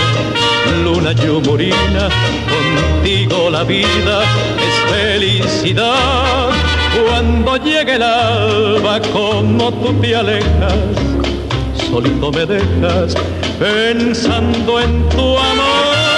luna 0.84 1.14
yumurina, 1.14 2.10
contigo 2.50 3.50
la 3.50 3.64
vida 3.64 4.24
es 4.58 4.94
felicidad. 4.94 6.53
Cuando 7.02 7.58
llegue 7.58 7.96
el 7.96 8.04
alba, 8.04 9.00
como 9.12 9.72
tú 9.72 9.94
te 10.00 10.16
alejas, 10.16 10.74
solito 11.90 12.32
me 12.32 12.46
dejas 12.46 13.16
pensando 13.60 14.80
en 14.80 15.10
tu 15.10 15.38
amor. 15.38 16.14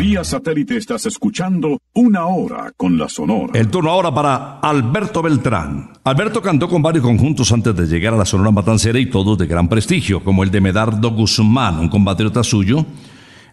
Vía 0.00 0.24
satélite 0.24 0.78
estás 0.78 1.04
escuchando 1.06 1.78
Una 1.94 2.26
Hora 2.26 2.72
con 2.76 2.98
la 2.98 3.08
Sonora. 3.08 3.52
El 3.54 3.68
turno 3.68 3.90
ahora 3.90 4.14
para 4.14 4.60
Alberto 4.60 5.22
Beltrán. 5.22 5.90
Alberto 6.04 6.40
cantó 6.40 6.68
con 6.68 6.80
varios 6.80 7.04
conjuntos 7.04 7.52
antes 7.52 7.76
de 7.76 7.86
llegar 7.86 8.14
a 8.14 8.16
la 8.16 8.24
Sonora 8.24 8.50
Matancera 8.50 8.98
y 8.98 9.06
todos 9.06 9.36
de 9.36 9.46
gran 9.46 9.68
prestigio, 9.68 10.24
como 10.24 10.42
el 10.42 10.50
de 10.50 10.60
Medardo 10.60 11.10
Guzmán, 11.10 11.78
un 11.78 11.88
compatriota 11.88 12.42
suyo, 12.42 12.84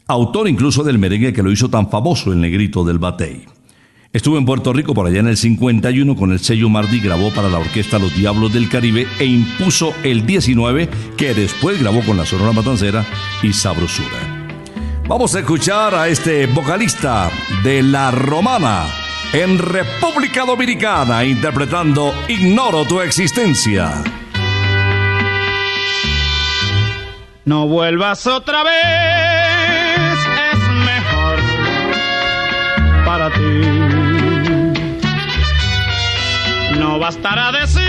autor 0.09 0.49
incluso 0.49 0.83
del 0.83 0.97
merengue 0.97 1.33
que 1.33 1.43
lo 1.43 1.51
hizo 1.51 1.69
tan 1.69 1.89
famoso, 1.89 2.33
el 2.33 2.41
negrito 2.41 2.83
del 2.83 2.97
batey. 2.97 3.45
Estuvo 4.11 4.39
en 4.39 4.45
Puerto 4.45 4.73
Rico 4.73 4.95
por 4.95 5.05
allá 5.05 5.19
en 5.19 5.27
el 5.27 5.37
51 5.37 6.15
con 6.15 6.31
el 6.31 6.39
sello 6.39 6.67
Mardi, 6.67 6.99
grabó 6.99 7.29
para 7.31 7.47
la 7.47 7.59
orquesta 7.59 7.99
Los 7.99 8.15
Diablos 8.15 8.51
del 8.51 8.67
Caribe 8.67 9.07
e 9.19 9.25
impuso 9.25 9.93
el 10.03 10.25
19 10.25 10.89
que 11.15 11.35
después 11.35 11.79
grabó 11.79 12.01
con 12.01 12.17
la 12.17 12.25
Sonora 12.25 12.51
Matancera 12.51 13.05
y 13.43 13.53
Sabrosura. 13.53 14.47
Vamos 15.07 15.35
a 15.35 15.39
escuchar 15.39 15.93
a 15.93 16.07
este 16.07 16.47
vocalista 16.47 17.29
de 17.63 17.83
La 17.83 18.09
Romana 18.09 18.85
en 19.31 19.59
República 19.59 20.43
Dominicana 20.43 21.23
interpretando 21.23 22.11
Ignoro 22.27 22.85
tu 22.85 22.99
existencia. 22.99 24.03
No 27.45 27.67
vuelvas 27.67 28.27
otra 28.27 28.63
vez, 28.63 29.28
para 33.09 33.31
ti. 33.31 33.41
No 36.79 36.99
bastará 36.99 37.51
decir, 37.51 37.88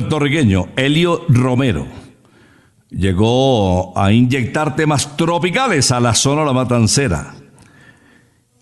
puertorriqueño, 0.00 0.68
Elio 0.76 1.26
Romero. 1.28 1.86
Llegó 2.88 3.96
a 3.98 4.12
inyectar 4.12 4.74
temas 4.74 5.16
tropicales 5.16 5.92
a 5.92 6.00
la 6.00 6.14
zona 6.14 6.44
La 6.44 6.54
Matancera. 6.54 7.34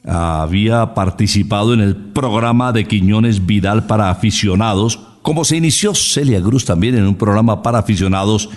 Había 0.04 0.94
participado 0.94 1.74
en 1.74 1.80
el 1.80 1.96
programa 1.96 2.72
de 2.72 2.86
Quiñones 2.86 3.46
Vidal 3.46 3.86
para 3.86 4.10
aficionados, 4.10 4.98
como 5.22 5.44
se 5.44 5.56
inició 5.56 5.94
Celia 5.94 6.42
Cruz 6.42 6.64
también 6.64 6.96
en 6.96 7.06
un 7.06 7.14
programa 7.14 7.62
para 7.62 7.78
aficionados. 7.78 8.50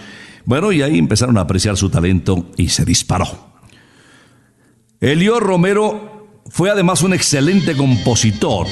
Bueno, 0.45 0.71
y 0.71 0.81
ahí 0.81 0.97
empezaron 0.97 1.37
a 1.37 1.41
apreciar 1.41 1.77
su 1.77 1.89
talento 1.89 2.47
y 2.57 2.69
se 2.69 2.83
disparó. 2.83 3.27
Elio 4.99 5.39
Romero 5.39 6.41
fue 6.49 6.71
además 6.71 7.03
un 7.03 7.13
excelente 7.13 7.75
compositor 7.75 8.65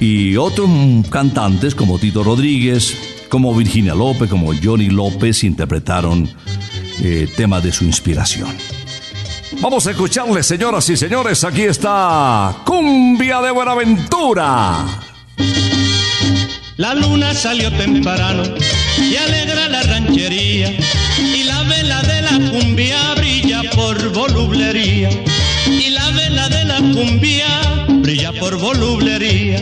y 0.00 0.36
otros 0.36 0.68
cantantes 1.10 1.74
como 1.74 1.98
Tito 1.98 2.22
Rodríguez, 2.22 2.96
como 3.28 3.54
Virginia 3.54 3.94
López, 3.94 4.28
como 4.28 4.52
Johnny 4.62 4.88
López 4.88 5.44
interpretaron 5.44 6.28
eh, 7.02 7.28
temas 7.36 7.62
de 7.62 7.72
su 7.72 7.84
inspiración. 7.84 8.48
Vamos 9.60 9.86
a 9.86 9.92
escucharle, 9.92 10.42
señoras 10.42 10.88
y 10.90 10.96
señores, 10.96 11.42
aquí 11.44 11.62
está 11.62 12.56
Cumbia 12.64 13.40
de 13.40 13.50
Buenaventura. 13.50 14.84
La 16.76 16.94
luna 16.94 17.32
salió 17.32 17.72
temprano 17.72 18.42
y 18.98 19.16
alegra 19.16 19.68
la 19.68 19.82
ranchería 19.82 20.76
y 21.18 21.44
la 21.44 21.62
vela 21.62 22.02
de 22.02 22.22
la 22.22 22.50
cumbia 22.50 23.14
brilla 23.14 23.62
por 23.74 24.12
volublería 24.12 25.08
y 25.66 25.88
la 25.90 26.10
vela 26.10 26.48
de 26.50 26.64
la 26.64 26.76
cumbia 26.76 27.65
brilla 28.06 28.32
por 28.32 28.56
volublería. 28.56 29.58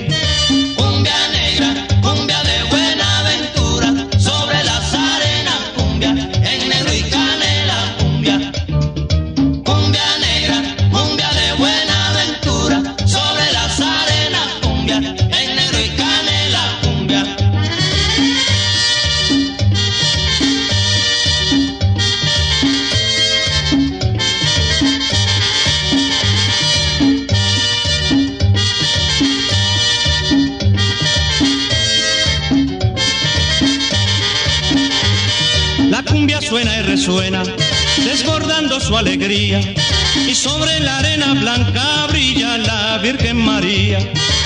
Y 39.26 40.34
sobre 40.34 40.80
la 40.80 40.98
arena 40.98 41.32
blanca 41.32 42.06
brilla 42.08 42.58
la 42.58 42.98
Virgen 42.98 43.38
María. 43.38 43.98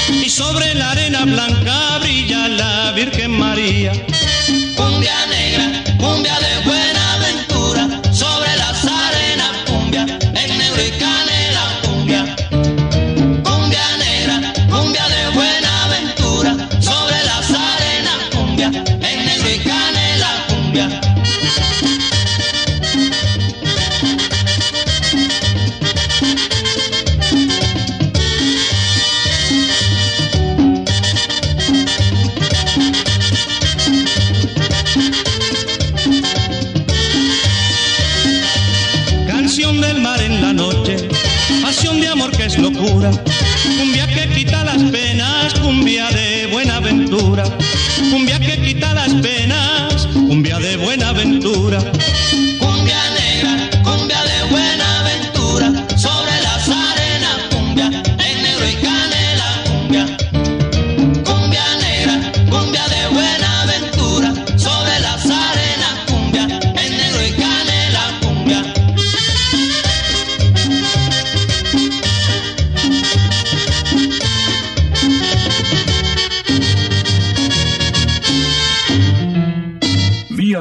Y 0.08 0.30
sobre 0.30 0.72
la 0.74 0.92
arena 0.92 1.24
blanca 1.24 1.98
brilla 1.98 2.46
la 2.46 2.92
Virgen 2.92 3.32
María. 3.32 3.90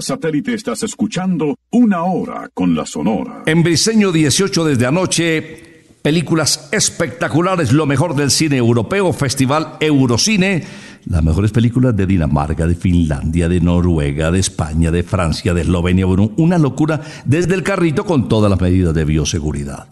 Satélite 0.08 0.54
estás 0.54 0.84
escuchando 0.84 1.58
Una 1.70 2.04
Hora 2.04 2.50
con 2.54 2.74
la 2.74 2.86
Sonora. 2.86 3.44
En 3.46 3.62
Briseño 3.62 4.14
18 4.14 4.64
desde 4.64 4.86
anoche, 4.86 5.84
películas 6.02 6.70
espectaculares, 6.72 7.74
lo 7.74 7.86
mejor 7.86 8.16
del 8.16 8.32
cine 8.32 8.56
europeo, 8.56 9.12
Festival 9.12 9.74
Eurocine, 9.82 10.64
las 11.08 11.22
mejores 11.22 11.52
películas 11.52 11.94
de 11.98 12.06
Dinamarca, 12.06 12.66
de 12.66 12.76
Finlandia, 12.76 13.50
de 13.50 13.60
Noruega, 13.60 14.32
de 14.32 14.40
España, 14.40 14.92
de 14.92 15.04
Francia, 15.04 15.54
de 15.54 15.64
Eslovenia, 15.64 16.06
bueno, 16.06 16.32
una 16.38 16.58
locura 16.58 17.02
desde 17.26 17.56
el 17.56 17.64
carrito 17.64 18.06
con 18.06 18.30
todas 18.30 18.50
las 18.50 18.62
medidas 18.62 18.94
de 18.94 19.04
bioseguridad. 19.04 19.90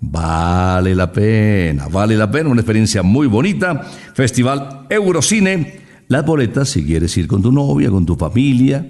Vale 0.00 0.94
la 0.94 1.12
pena, 1.12 1.88
vale 1.88 2.16
la 2.16 2.30
pena, 2.30 2.48
una 2.48 2.62
experiencia 2.62 3.02
muy 3.02 3.26
bonita. 3.26 3.82
Festival 4.14 4.86
Eurocine. 4.88 5.82
Las 6.08 6.24
boletas, 6.24 6.70
si 6.70 6.84
quieres 6.84 7.14
ir 7.18 7.26
con 7.26 7.42
tu 7.42 7.52
novia, 7.52 7.90
con 7.90 8.04
tu 8.04 8.16
familia, 8.16 8.86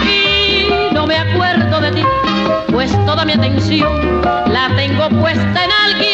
y 0.06 0.92
no 0.94 1.06
me 1.06 1.16
acuerdo 1.16 1.80
de 1.80 1.90
ti, 1.92 2.02
pues 2.70 2.90
toda 3.06 3.24
mi 3.24 3.32
atención 3.32 4.22
la 4.50 4.70
tengo 4.76 5.08
puesta 5.20 5.64
en 5.64 5.70
alguien 5.70 6.13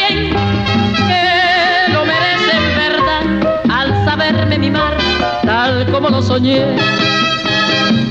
saberme 4.31 4.57
mimar 4.57 4.95
tal 5.43 5.85
como 5.91 6.09
lo 6.09 6.21
soñé. 6.21 6.65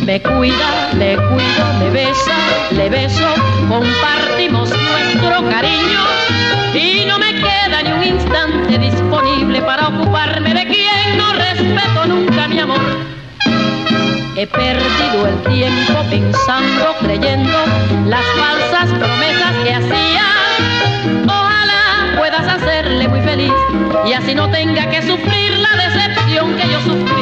Me 0.05 0.21
cuida, 0.21 0.91
le 0.99 1.17
cuido, 1.17 1.65
le 1.81 1.91
besa, 1.91 2.37
le 2.73 2.91
beso, 2.91 3.29
compartimos 3.69 4.69
nuestro 4.71 5.49
cariño 5.49 6.01
y 6.75 7.07
no 7.07 7.19
me 7.19 7.35
queda 7.35 7.83
ni 7.85 7.93
un 7.93 8.05
instante 8.17 8.79
disponible 8.79 9.63
para 9.63 9.89
ocuparme 9.89 10.53
de 10.53 10.67
quien 10.67 11.17
no 11.17 11.33
respeto 11.33 12.07
nunca 12.07 12.49
mi 12.49 12.59
amor. 12.61 12.81
He 14.37 14.47
perdido 14.47 15.27
el 15.27 15.43
tiempo 15.55 16.05
pensando, 16.11 16.97
creyendo 17.01 17.59
las 18.07 18.25
falsas 18.39 18.89
promesas 18.99 19.53
que 19.65 19.75
hacía. 19.75 20.27
Ojalá 21.27 22.17
puedas 22.19 22.47
hacerle 22.47 23.09
muy 23.09 23.21
feliz 23.21 23.53
y 24.07 24.13
así 24.13 24.35
no 24.35 24.51
tenga 24.51 24.89
que 24.91 25.03
sufrir 25.03 25.40
la 26.87 27.20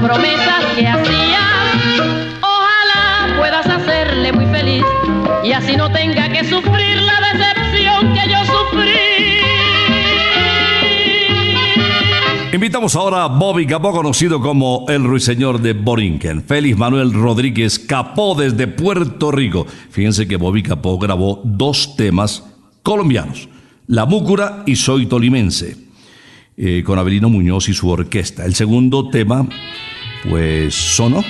promesas 0.00 0.64
que 0.76 0.86
hacía. 0.86 1.40
Ojalá 2.40 3.36
puedas 3.38 3.66
hacerle 3.66 4.32
muy 4.32 4.46
feliz 4.46 4.84
y 5.44 5.52
así 5.52 5.76
no 5.76 5.90
tenga 5.90 6.28
que 6.28 6.44
sufrir 6.44 7.02
la 7.02 7.20
decepción 7.32 8.14
que 8.14 8.30
yo 8.30 8.38
sufrí. 8.44 9.18
Invitamos 12.52 12.96
ahora 12.96 13.24
a 13.24 13.28
Bobby 13.28 13.66
Capó, 13.66 13.92
conocido 13.92 14.40
como 14.40 14.86
el 14.88 15.04
ruiseñor 15.04 15.60
de 15.60 15.74
Borinquen. 15.74 16.42
Félix 16.42 16.76
Manuel 16.76 17.12
Rodríguez 17.12 17.78
Capó 17.78 18.34
desde 18.34 18.66
Puerto 18.66 19.30
Rico. 19.30 19.66
Fíjense 19.90 20.26
que 20.26 20.36
Bobby 20.36 20.62
Capó 20.62 20.98
grabó 20.98 21.40
dos 21.44 21.94
temas 21.94 22.44
colombianos, 22.82 23.48
La 23.86 24.06
Múcura 24.06 24.62
y 24.66 24.76
Soy 24.76 25.06
Tolimense, 25.06 25.76
eh, 26.56 26.82
con 26.84 26.98
Abelino 26.98 27.28
Muñoz 27.28 27.68
y 27.68 27.74
su 27.74 27.88
orquesta. 27.88 28.44
El 28.44 28.54
segundo 28.54 29.10
tema, 29.10 29.46
pues 30.28 30.74
sonó, 30.74 31.24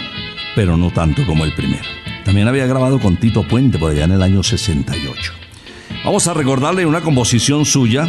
pero 0.54 0.76
no 0.76 0.90
tanto 0.90 1.24
como 1.26 1.44
el 1.44 1.52
primero. 1.52 1.84
También 2.24 2.48
había 2.48 2.66
grabado 2.66 2.98
con 2.98 3.16
Tito 3.16 3.42
Puente 3.42 3.78
por 3.78 3.90
allá 3.90 4.04
en 4.04 4.12
el 4.12 4.22
año 4.22 4.42
68. 4.42 5.32
Vamos 6.04 6.26
a 6.28 6.34
recordarle 6.34 6.86
una 6.86 7.00
composición 7.00 7.64
suya 7.64 8.06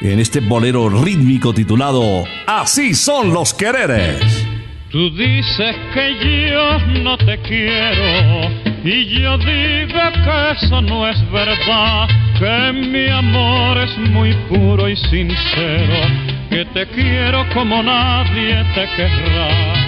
en 0.00 0.20
este 0.20 0.40
bolero 0.40 0.88
rítmico 0.88 1.52
titulado 1.52 2.24
Así 2.46 2.94
son 2.94 3.32
los 3.32 3.54
quereres. 3.54 4.46
Tú 4.90 5.10
dices 5.10 5.74
que 5.92 6.50
yo 6.50 6.78
no 7.02 7.16
te 7.18 7.36
quiero 7.42 8.48
y 8.84 9.06
yo 9.06 9.36
digo 9.38 10.00
que 10.24 10.50
eso 10.52 10.80
no 10.82 11.08
es 11.08 11.18
verdad, 11.32 12.08
que 12.38 12.72
mi 12.72 13.08
amor 13.08 13.78
es 13.78 13.98
muy 14.10 14.32
puro 14.48 14.88
y 14.88 14.96
sincero, 14.96 16.06
que 16.50 16.64
te 16.66 16.86
quiero 16.88 17.44
como 17.54 17.82
nadie 17.82 18.62
te 18.74 18.86
querrá. 18.94 19.83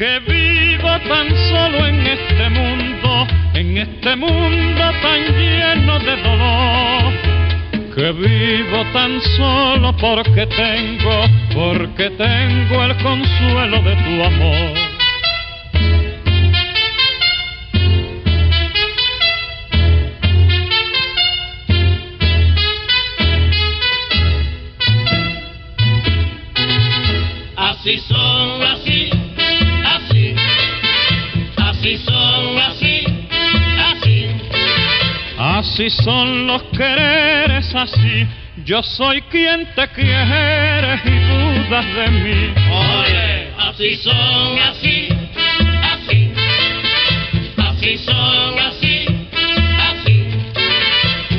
Que 0.00 0.18
vivo 0.20 0.88
tan 1.10 1.28
solo 1.50 1.86
en 1.86 2.06
este 2.06 2.48
mundo, 2.48 3.26
en 3.52 3.76
este 3.76 4.16
mundo 4.16 4.82
tan 5.02 5.20
lleno 5.36 5.98
de 5.98 6.16
dolor 6.22 7.12
que 7.94 8.10
vivo 8.12 8.82
tan 8.94 9.20
solo 9.36 9.94
porque 9.98 10.46
tengo, 10.46 11.26
porque 11.52 12.08
tengo 12.16 12.82
el 12.82 12.96
consuelo 13.02 13.82
de 13.82 13.96
tu 13.96 14.24
amor. 14.24 14.90
Así 27.54 27.98
son, 27.98 28.29
Así 35.72 35.88
son 35.88 36.48
los 36.48 36.64
quereres, 36.76 37.72
así. 37.76 38.26
Yo 38.64 38.82
soy 38.82 39.22
quien 39.22 39.68
te 39.76 39.86
quiere 39.86 41.00
y 41.04 41.18
dudas 41.30 41.86
de 41.94 42.08
mí. 42.08 42.52
Oye, 42.72 43.52
así 43.56 43.94
son, 43.94 44.58
así, 44.68 45.08
así, 45.94 46.32
así 47.56 47.98
son, 47.98 48.58
así, 48.58 49.06
así. 49.78 50.26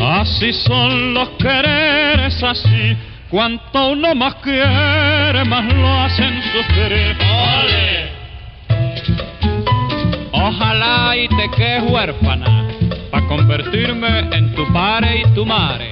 Así 0.01 0.53
son 0.53 1.13
los 1.13 1.29
quereres, 1.31 2.41
así. 2.41 2.95
Cuanto 3.29 3.89
uno 3.89 4.15
más 4.15 4.35
quiere, 4.35 5.43
más 5.43 5.73
lo 5.73 5.89
hacen 6.03 6.41
sufrir. 6.53 7.17
Ole. 7.19 8.11
Ojalá 10.31 11.17
y 11.17 11.27
te 11.27 11.49
quedes 11.51 11.83
huérfana, 11.91 12.70
para 13.11 13.27
convertirme 13.27 14.29
en 14.31 14.55
tu 14.55 14.65
padre 14.71 15.21
y 15.21 15.35
tu 15.35 15.45
madre. 15.45 15.91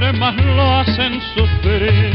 más 0.00 0.36
lo 0.36 0.62
hacen 0.62 1.20
sufrir. 1.34 2.12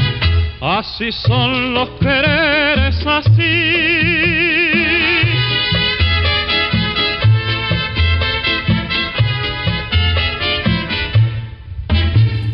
Así 0.61 1.11
son 1.11 1.73
los 1.73 1.89
quereres, 1.99 2.95
así. 3.05 4.63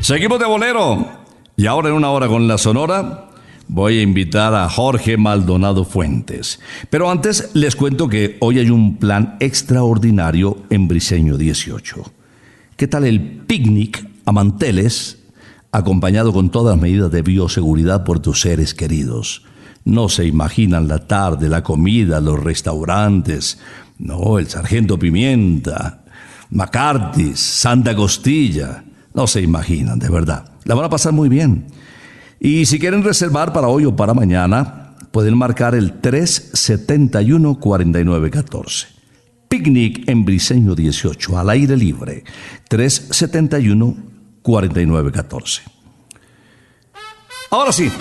Seguimos 0.02 0.40
de 0.40 0.46
bolero. 0.46 1.08
Y 1.56 1.68
ahora 1.68 1.90
en 1.90 1.96
una 1.96 2.10
hora 2.10 2.28
con 2.28 2.48
la 2.48 2.58
Sonora 2.58 3.30
voy 3.68 4.00
a 4.00 4.02
invitar 4.02 4.56
a 4.56 4.68
Jorge 4.68 5.18
Maldonado 5.18 5.86
Fuentes. 5.86 6.60
Pero 6.90 7.12
antes 7.12 7.52
les 7.54 7.76
cuento 7.76 8.10
que 8.10 8.38
hoy 8.40 8.58
hay 8.58 8.72
un 8.72 8.98
plan 8.98 9.38
extraordinario 9.40 10.64
en 10.72 10.88
Briseño 10.88 11.38
18. 11.38 12.12
¿Qué 12.76 12.88
tal 12.88 13.06
el 13.06 13.22
picnic 13.22 14.04
a 14.26 14.32
manteles 14.32 15.19
acompañado 15.72 16.34
con 16.34 16.50
todas 16.50 16.76
las 16.76 16.82
medidas 16.82 17.12
de 17.12 17.22
bioseguridad 17.22 18.04
por 18.04 18.20
tus 18.20 18.42
seres 18.42 18.74
queridos? 18.74 19.44
No 19.86 20.10
se 20.10 20.26
imaginan 20.26 20.88
la 20.88 21.08
tarde, 21.08 21.50
la 21.50 21.64
comida, 21.64 22.22
los 22.22 22.44
restaurantes. 22.44 23.60
No, 23.98 24.40
el 24.40 24.48
sargento 24.48 25.00
Pimienta, 25.00 26.04
McCarthy's, 26.52 27.40
Santa 27.40 27.96
Costilla. 27.96 28.84
No 29.14 29.28
se 29.28 29.42
imaginan, 29.42 30.00
de 30.00 30.10
verdad. 30.10 30.52
La 30.66 30.76
van 30.76 30.86
a 30.86 30.90
pasar 30.90 31.14
muy 31.14 31.30
bien. 31.30 31.68
Y 32.40 32.66
si 32.66 32.80
quieren 32.80 33.04
reservar 33.04 33.52
para 33.52 33.68
hoy 33.68 33.84
o 33.86 33.96
para 33.96 34.14
mañana, 34.14 34.96
pueden 35.12 35.36
marcar 35.38 35.76
el 35.76 36.02
371-4914. 36.02 38.88
Picnic 39.50 40.08
en 40.08 40.24
Briseño 40.26 40.76
18, 40.76 41.38
al 41.38 41.50
aire 41.50 41.76
libre. 41.76 42.24
371-4914. 44.44 45.62
Ahora 47.52 47.72
sí, 47.72 47.92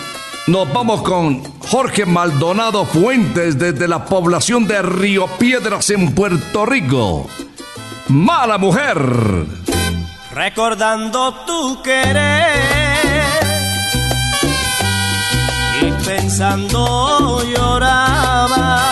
nos 0.47 0.73
vamos 0.73 1.03
con 1.03 1.43
Jorge 1.61 2.07
Maldonado 2.07 2.85
Fuentes 2.85 3.59
desde 3.59 3.89
la 3.89 4.05
población 4.05 4.67
de 4.67 4.83
Río 4.83 5.27
Piedras 5.39 5.91
en 5.91 6.15
Puerto 6.15 6.67
Rico. 6.67 7.29
Mala 8.09 8.59
mujer. 8.59 8.99
recordando 10.33 11.35
tu 11.47 11.83
querer 11.83 12.53
y 15.83 15.91
pensando 16.07 17.43
lloraba. 17.45 18.83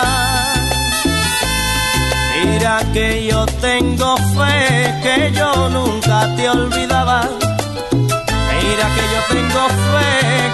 Mira 2.45 2.81
que 2.93 3.27
yo 3.27 3.45
tengo 3.61 4.17
fe 4.17 4.93
que 5.01 5.31
yo 5.31 5.69
nunca 5.69 5.96
te 6.35 6.49
olvidaba. 6.49 7.21
Mira 8.49 8.85
que 8.95 9.03
yo 9.13 9.21
tengo 9.33 9.63
fe, 9.91 10.09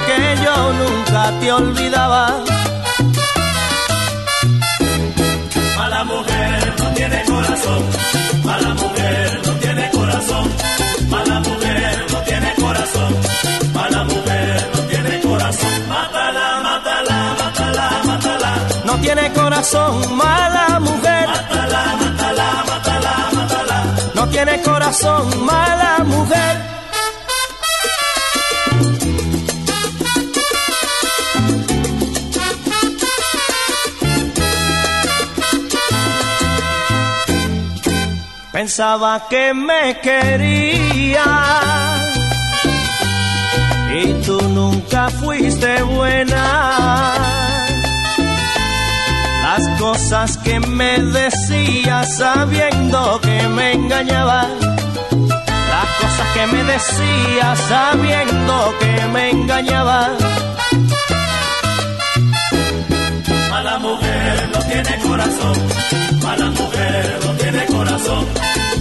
que 0.07 0.19
yo 0.43 0.55
nunca 0.81 1.21
te 1.39 1.51
olvidaba. 1.51 2.23
Mala 5.77 6.03
mujer 6.03 6.73
no 6.79 6.87
tiene 6.97 7.23
corazón, 7.25 7.81
mala 8.43 8.73
mujer 8.81 9.41
no 9.45 9.53
tiene 9.63 9.89
corazón, 9.91 10.45
mala 11.09 11.39
mujer 11.39 12.05
no 12.11 12.19
tiene 12.29 12.53
corazón, 12.55 13.11
mala 13.73 14.03
mujer 14.03 14.69
no 14.75 14.79
tiene 14.91 15.19
corazón. 15.21 15.73
Mátala, 15.87 16.47
mátala, 16.67 17.17
mátala, 17.39 17.85
mátala. 18.05 18.51
No 18.85 18.93
tiene 18.97 19.31
corazón, 19.33 20.15
mala 20.15 20.79
mujer. 20.79 21.27
Mátala, 21.27 21.83
tiene 24.33 24.59
corazón, 24.63 25.45
mala 25.45 26.03
mujer. 26.05 26.57
Pensaba 38.51 39.27
que 39.29 39.53
me 39.53 39.99
quería 40.01 41.25
y 43.93 44.13
tú 44.25 44.41
nunca 44.49 45.09
fuiste 45.11 45.83
buena. 45.83 47.42
Las 49.55 49.79
cosas 49.79 50.37
que 50.39 50.59
me 50.59 50.97
decías 50.97 52.17
sabiendo 52.17 53.21
que 53.21 53.47
me 53.49 53.73
engañabas. 53.73 54.47
Las 55.69 55.89
cosas 56.01 56.27
que 56.33 56.47
me 56.47 56.63
decías 56.63 57.59
sabiendo 57.69 58.73
que 58.79 59.07
me 59.13 59.29
engañabas. 59.29 60.09
Mala 63.51 63.77
mujer 63.77 64.49
no 64.53 64.59
tiene 64.71 64.97
corazón, 65.07 65.57
mala 66.23 66.49
mujer 66.49 67.19
no 67.23 67.31
tiene 67.33 67.65
corazón, 67.67 68.25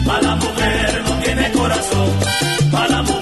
mala 0.07 0.37
mujer 0.37 1.05
no 1.07 1.15
tiene 1.23 1.53
corazón, 1.53 2.09
mala 2.73 3.03
mujer 3.03 3.22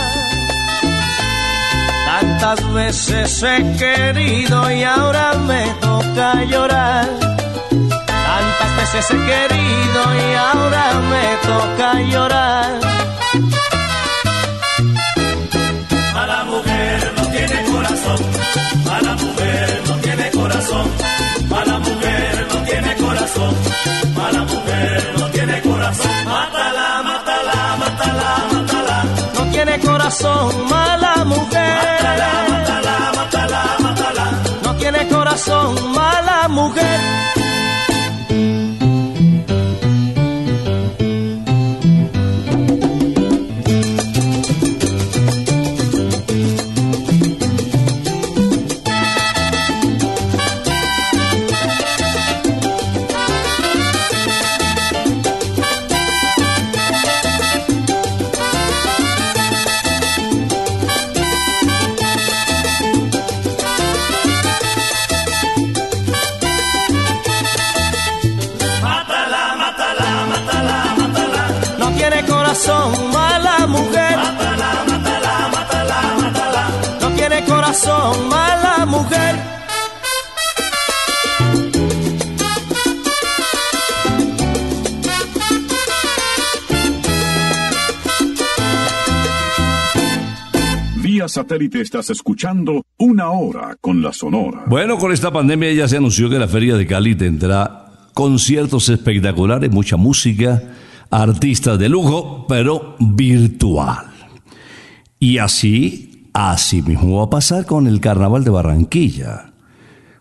Tantas 2.41 2.73
veces 2.73 3.43
he 3.43 3.77
querido 3.77 4.71
y 4.71 4.83
ahora 4.83 5.33
me 5.45 5.63
toca 5.79 6.43
llorar. 6.45 7.07
Tantas 7.69 8.77
veces 8.77 9.11
he 9.11 9.17
querido 9.29 10.01
y 10.15 10.33
ahora 10.33 10.85
me 11.11 11.25
toca 11.45 12.01
llorar. 12.01 12.79
Mala 16.15 16.43
mujer 16.45 17.13
no 17.15 17.23
tiene 17.27 17.63
corazón, 17.71 18.19
mala 18.85 19.13
mujer 19.13 19.81
no 19.87 19.93
tiene 19.97 20.31
corazón, 20.31 20.87
mala 21.47 21.77
mujer 21.77 22.47
no 22.51 22.63
tiene 22.63 22.95
corazón, 22.95 23.55
mala 24.15 24.43
mujer 24.45 25.13
no 25.19 25.25
tiene 25.27 25.61
corazón. 25.61 26.11
Mátala, 26.25 27.03
mátala, 27.03 27.77
mátala, 27.77 28.29
mátala. 28.51 29.03
No 29.35 29.45
tiene 29.51 29.79
corazón, 29.79 30.69
satélite 91.51 91.81
estás 91.81 92.09
escuchando 92.09 92.85
Una 92.97 93.31
Hora 93.31 93.75
con 93.81 94.01
la 94.01 94.13
Sonora. 94.13 94.63
Bueno, 94.67 94.97
con 94.97 95.11
esta 95.11 95.31
pandemia 95.31 95.73
ya 95.73 95.85
se 95.85 95.97
anunció 95.97 96.29
que 96.29 96.39
la 96.39 96.47
Feria 96.47 96.77
de 96.77 96.87
Cali 96.87 97.13
tendrá 97.13 97.91
conciertos 98.13 98.87
espectaculares, 98.87 99.69
mucha 99.69 99.97
música, 99.97 100.63
artistas 101.09 101.77
de 101.77 101.89
lujo, 101.89 102.45
pero 102.47 102.95
virtual. 102.99 104.05
Y 105.19 105.39
así, 105.39 106.29
así 106.31 106.81
mismo 106.81 107.17
va 107.17 107.25
a 107.25 107.29
pasar 107.29 107.65
con 107.65 107.85
el 107.85 107.99
Carnaval 107.99 108.45
de 108.45 108.51
Barranquilla. 108.51 109.51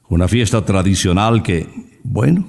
Una 0.09 0.27
fiesta 0.27 0.65
tradicional 0.65 1.45
que, 1.45 1.69
bueno, 2.03 2.45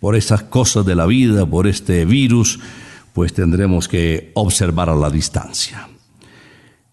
por 0.00 0.16
esas 0.16 0.42
cosas 0.42 0.84
de 0.84 0.96
la 0.96 1.06
vida, 1.06 1.46
por 1.46 1.68
este 1.68 2.04
virus, 2.06 2.58
pues 3.12 3.32
tendremos 3.34 3.86
que 3.86 4.32
observar 4.34 4.90
a 4.90 4.96
la 4.96 5.10
distancia. 5.10 5.86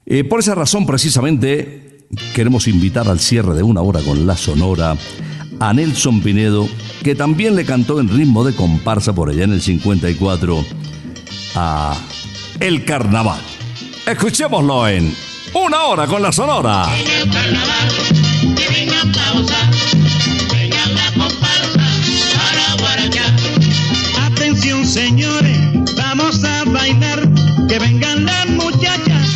Eh, 0.09 0.23
por 0.23 0.39
esa 0.39 0.55
razón, 0.55 0.85
precisamente, 0.85 1.99
queremos 2.33 2.69
invitar 2.69 3.09
al 3.09 3.19
cierre 3.19 3.53
de 3.55 3.61
una 3.61 3.81
hora 3.81 3.99
con 4.01 4.25
la 4.25 4.37
Sonora 4.37 4.95
a 5.59 5.73
Nelson 5.73 6.21
Pinedo, 6.21 6.69
que 7.03 7.13
también 7.13 7.57
le 7.57 7.65
cantó 7.65 7.99
en 7.99 8.07
ritmo 8.07 8.45
de 8.45 8.55
comparsa 8.55 9.13
por 9.13 9.29
allá 9.29 9.43
en 9.43 9.51
el 9.51 9.61
54 9.61 10.65
a 11.55 11.97
El 12.61 12.85
Carnaval. 12.85 13.41
Escuchémoslo 14.05 14.87
en 14.87 15.13
Una 15.53 15.83
hora 15.83 16.07
con 16.07 16.21
la 16.21 16.31
Sonora. 16.31 16.87
señores, 24.85 25.57
vamos 25.97 26.43
a 26.43 26.63
bailar, 26.63 27.21
que 27.67 27.77
vengan 27.77 28.25
las 28.25 28.47
muchachas 28.47 29.26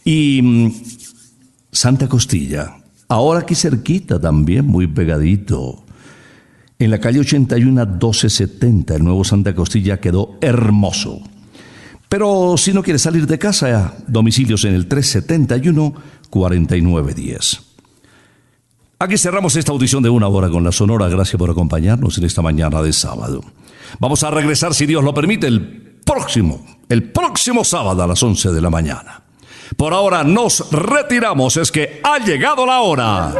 Y 0.05 0.41
mm, 0.41 0.72
Santa 1.72 2.09
Costilla, 2.09 2.76
ahora 3.09 3.41
aquí 3.41 3.57
cerquita 3.57 4.20
también, 4.20 4.66
muy 4.66 4.87
pegadito. 4.87 5.84
En 6.79 6.91
la 6.91 6.99
calle 6.99 7.20
81 7.20 7.87
1270, 7.87 8.97
el 8.97 9.05
nuevo 9.05 9.25
Santa 9.25 9.55
Costilla 9.55 10.01
quedó 10.01 10.37
hermoso. 10.41 11.20
Pero 12.09 12.57
si 12.57 12.72
no 12.72 12.83
quieres 12.83 13.03
salir 13.03 13.27
de 13.27 13.39
casa, 13.39 13.95
domicilios 14.07 14.64
en 14.64 14.75
el 14.75 14.89
371-4910. 14.89 17.61
Aquí 18.99 19.18
cerramos 19.18 19.57
esta 19.57 19.72
audición 19.72 20.03
de 20.03 20.11
una 20.11 20.29
hora 20.29 20.49
con 20.49 20.62
la 20.62 20.72
Sonora. 20.72 21.09
Gracias 21.09 21.39
por 21.39 21.51
acompañarnos 21.51 22.18
en 22.18 22.25
esta 22.25 22.43
mañana 22.43 22.83
de 22.83 22.93
sábado. 22.93 23.43
Vamos 23.99 24.22
a 24.22 24.31
regresar, 24.31 24.75
si 24.75 24.87
Dios 24.87 25.03
lo 25.03 25.14
permite, 25.14 25.47
el 25.47 26.01
próximo, 26.05 26.64
el 26.89 27.11
próximo 27.11 27.64
sábado 27.64 28.03
a 28.03 28.07
las 28.07 28.22
11 28.22 28.53
de 28.53 28.61
la 28.61 28.70
mañana. 28.70 29.22
Por 29.77 29.93
ahora 29.93 30.22
nos 30.22 30.70
retiramos, 30.70 31.57
es 31.57 31.72
que 31.72 32.01
ha 32.05 32.18
llegado 32.18 32.66
la 32.66 32.81
hora. 32.81 33.35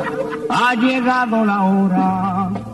Ha 0.49 0.75
llegado 0.75 1.45
la 1.45 1.63
hora 1.63 2.74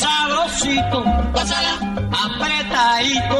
sabrosito, 0.00 0.98
gózala 1.34 1.74
apretadito, 2.24 3.39